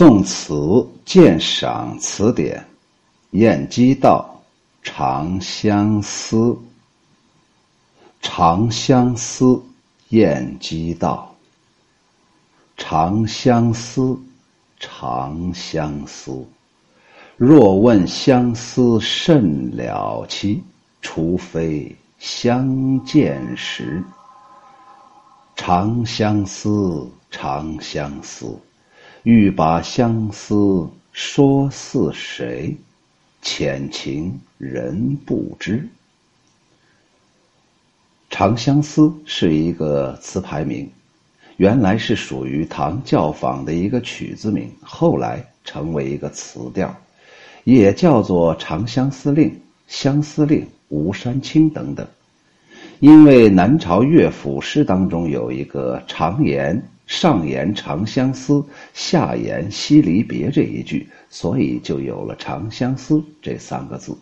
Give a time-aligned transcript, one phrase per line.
[0.00, 2.66] 宋词鉴赏词典，
[3.32, 4.42] 晏几道
[4.90, 6.36] 《长相思》。
[8.22, 9.44] 《长相思》
[10.08, 11.30] 晏几道。
[12.78, 14.18] 长相思，
[14.78, 16.46] 长相思。
[17.36, 20.64] 若问相思甚了期，
[21.02, 24.02] 除非相见时。
[25.54, 28.58] 长相思，长相思。
[29.22, 32.74] 欲把相思说似谁？
[33.42, 35.78] 浅情人不知。
[38.30, 40.90] 《长相思》是一个词牌名，
[41.58, 46.94] 原来是属于唐教坊的一个曲子名，后来成为一个词调，
[47.64, 49.50] 也叫做《长相思令》
[49.86, 52.06] 《相思令》《吴山青》等等。
[53.00, 56.80] 因为南朝乐府诗当中有一个常言。
[57.06, 58.64] 上言长相思，
[58.94, 64.16] 下言惜离别这一句，所以就有了长相思这三个字。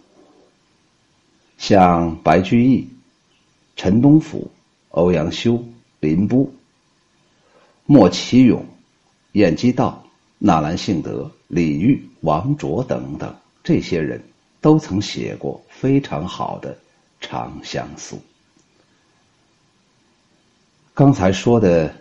[1.59, 2.89] 像白居易、
[3.77, 4.51] 陈东甫、
[4.89, 5.63] 欧阳修、
[6.01, 6.49] 林逋、
[7.85, 8.65] 莫其勇、
[9.33, 10.03] 晏几道、
[10.39, 14.19] 纳兰性德、李煜、王卓等等这些人，
[14.63, 16.75] 都曾写过非常好的
[17.21, 18.19] 长相思。
[20.99, 21.95] 刚才说的。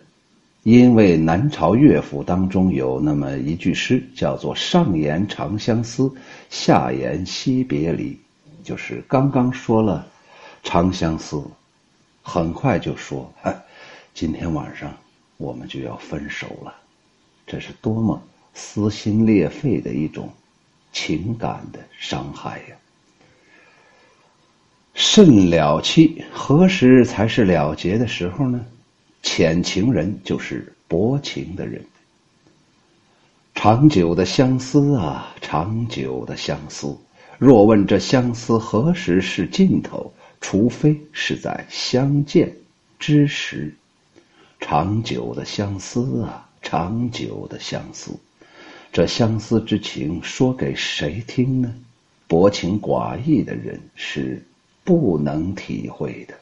[0.64, 6.12] 因为南朝乐府当中有那么一句诗，叫做“上言长相思，
[6.50, 8.20] 下言惜别离”，
[8.66, 10.06] 就是刚刚说了
[10.64, 11.42] 长相思，
[12.22, 13.31] 很快就说
[14.14, 14.94] ：“今天晚上
[15.38, 16.75] 我们就要分手了。”
[17.48, 18.22] 这是多么
[18.53, 20.30] 撕心裂肺的一种
[20.92, 22.75] 情感的伤害呀！
[24.95, 28.66] 甚了期，何时才是了结的时候呢？
[29.30, 31.83] 浅情人就是薄情的人。
[33.53, 36.95] 长久的相思啊，长久的相思。
[37.38, 42.56] 若问这相思何时是尽头，除非是在相见
[43.00, 43.75] 之时。
[44.62, 48.18] 长久的相思啊，长久的相思。
[48.94, 51.75] 这相思之情说给谁听呢？
[52.28, 54.41] 薄情寡义的人是
[54.85, 56.34] 不能体会的。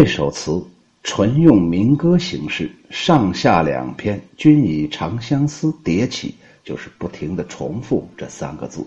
[0.00, 0.64] 这首词
[1.02, 8.86] 纯用民歌形式，上下两篇均以《长相思》叠起，就是不停的重复这三个字。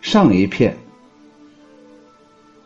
[0.00, 0.76] 上一片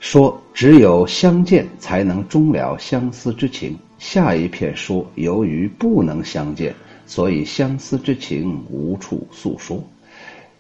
[0.01, 6.75] 说只有相见才能终了相思之情，下一片说由于不能相见，
[7.07, 9.87] 所以相思之情无处诉说，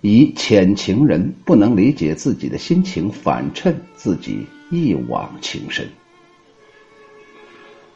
[0.02, 5.88] 以浅情人不能理解自己的心情，反衬自己一往情深。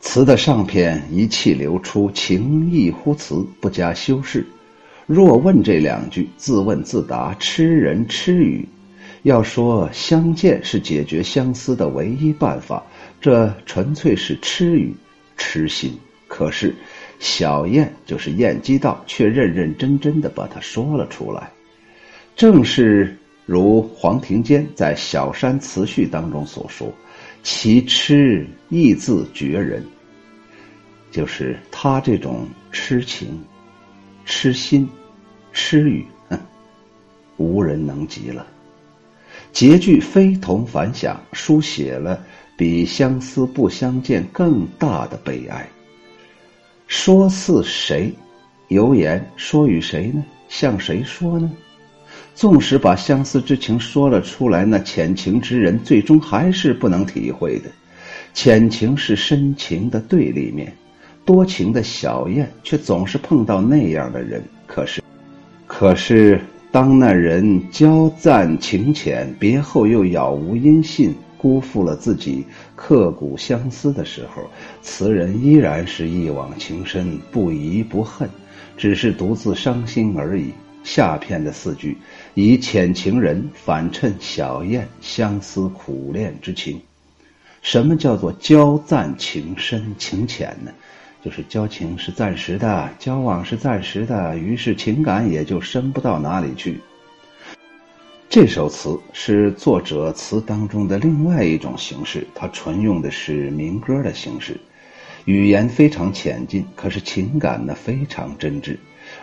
[0.01, 4.45] 词的上片一气流出，情意乎词，不加修饰。
[5.07, 8.67] 若问这两句，自问自答，痴人痴语。
[9.25, 12.83] 要说相见是解决相思的唯一办法，
[13.21, 14.95] 这纯粹是痴语、
[15.37, 15.93] 痴心。
[16.27, 16.75] 可是
[17.19, 21.51] 小燕就是燕几道，却认认真真的把它说了出来。
[22.35, 26.91] 正是如黄庭坚在《小山词序》当中所说。
[27.43, 29.85] 其痴意自绝人，
[31.11, 33.43] 就是他这种痴情、
[34.25, 34.89] 痴心、
[35.53, 36.07] 痴语，
[37.37, 38.47] 无人能及了。
[39.53, 42.25] 结句非同凡响，书写了
[42.57, 45.69] 比相思不相见更大的悲哀。
[46.87, 48.13] 说似谁？
[48.69, 50.25] 有言说与谁呢？
[50.49, 51.51] 向谁说呢？
[52.41, 57.67] 纵使把相思之情说了出来，那浅情之人最终还是不能体会的。
[58.33, 60.75] 浅情是深情的对立面，
[61.27, 64.43] 多情的小燕却总是碰到那样的人。
[64.67, 65.03] 可是，
[65.67, 66.41] 可是
[66.73, 74.49] 当那人交赞情浅，别后又杳无音信，辜负了自己刻骨相思的时候，
[74.81, 78.27] 词人依然是一往情深，不疑不恨，
[78.79, 80.55] 只是独自伤心而已。
[80.83, 81.99] 下片的四句，
[82.35, 86.81] 以浅情人反衬小燕相思苦恋之情。
[87.63, 90.73] 什么叫做交暂情深情浅呢？
[91.23, 96.81] 就是交情是暂时的，交往是暂时的，于是情感也就深不到哪里去。
[98.31, 104.59] 这首词是作者词当中的另外一种形式，它纯用的是民歌的形式，
[105.27, 108.79] 语言非常浅近，可是情感呢非常真挚。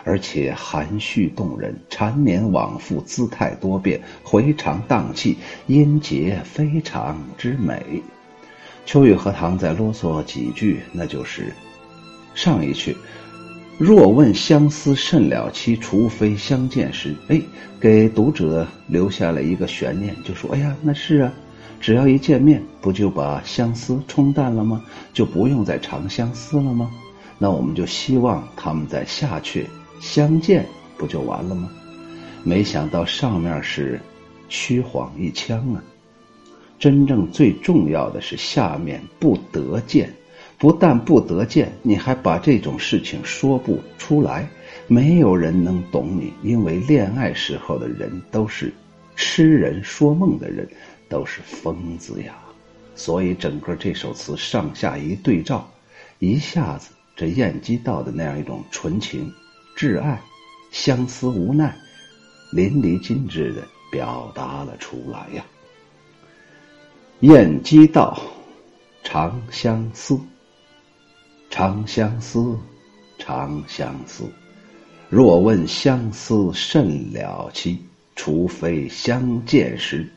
[0.08, 8.02] 而且含蓄动人，缠绵往复，姿态多变，回肠荡气，音节非常之美。
[8.86, 11.52] 秋雨荷塘再啰嗦几句，那就是
[12.34, 12.96] 上一句
[13.76, 17.14] ：“若问相思甚了期，除非相见时。
[17.28, 17.38] 哎，
[17.78, 21.30] 给读者留下了一个悬念，就说：“哎呀，那是啊，
[21.82, 24.82] 只要一见面，不就把相思冲淡了吗？
[25.12, 26.90] 就不用再长相思了吗？
[27.36, 29.66] 那我们就希望他们在下阙
[30.00, 30.66] 相见，
[30.96, 31.70] 不就完了吗？
[32.44, 34.00] 没想到上面是
[34.48, 35.82] 虚晃一枪啊！
[36.78, 40.12] 真正最重要的是下面不得见。”
[40.58, 44.50] 不但不得见，你还把这种事情说不出来，
[44.88, 48.74] 没有人能懂你，因为恋爱时候的人都是
[49.14, 50.68] 痴人说梦的人，
[51.08, 52.36] 都是疯子呀。
[52.96, 55.70] 所以整个这首词上下一对照，
[56.18, 59.32] 一下子这燕姬道的那样一种纯情、
[59.78, 60.20] 挚爱、
[60.72, 61.72] 相思无奈，
[62.50, 65.44] 淋漓尽致的表达了出来呀。
[67.20, 68.20] 燕姬道，
[69.04, 70.18] 长相思。
[71.48, 72.58] 长相思，
[73.18, 74.28] 长相思。
[75.08, 77.78] 若问相思甚了期，
[78.16, 80.08] 除非相见时。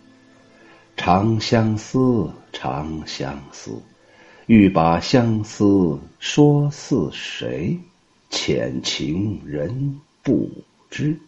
[0.98, 3.80] 长相思，长相思。
[4.48, 7.80] 欲把相思说似谁？
[8.32, 10.50] 浅情人不
[10.90, 11.20] 知。